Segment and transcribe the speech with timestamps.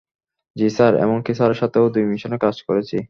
[0.55, 2.97] জ্বি স্যার, এমনকি স্যারের সাথেও দুই মিশনে কাজ করেছি।